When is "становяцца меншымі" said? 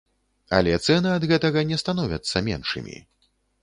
1.85-3.03